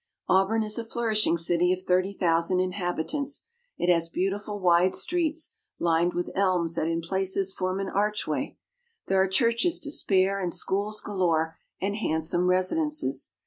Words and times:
Auburn 0.27 0.63
is 0.63 0.79
a 0.79 0.83
flourishing 0.83 1.37
city 1.37 1.71
of 1.71 1.83
thirty 1.83 2.11
thousand 2.11 2.59
inhabitants. 2.59 3.45
It 3.77 3.87
has 3.93 4.09
beautiful 4.09 4.59
wide 4.59 4.95
streets, 4.95 5.53
lined 5.77 6.15
with 6.15 6.31
elms 6.35 6.73
that 6.73 6.87
in 6.87 7.01
places 7.01 7.53
form 7.53 7.79
an 7.79 7.87
archway. 7.89 8.57
There 9.05 9.21
are 9.21 9.27
churches 9.27 9.79
to 9.81 9.91
spare 9.91 10.39
and 10.39 10.51
schools 10.51 11.01
galore 11.01 11.59
and 11.79 11.95
handsome 11.97 12.47
residences. 12.47 13.33